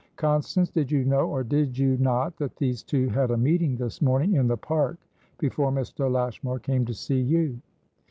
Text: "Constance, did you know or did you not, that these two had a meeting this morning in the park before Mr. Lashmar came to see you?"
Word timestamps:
"Constance, 0.15 0.71
did 0.71 0.91
you 0.91 1.05
know 1.05 1.29
or 1.29 1.43
did 1.43 1.77
you 1.77 1.95
not, 1.99 2.35
that 2.37 2.55
these 2.55 2.81
two 2.81 3.09
had 3.09 3.29
a 3.29 3.37
meeting 3.37 3.75
this 3.77 4.01
morning 4.01 4.33
in 4.33 4.47
the 4.47 4.57
park 4.57 4.97
before 5.37 5.71
Mr. 5.71 6.11
Lashmar 6.11 6.57
came 6.57 6.83
to 6.85 6.93
see 6.95 7.21
you?" 7.21 7.61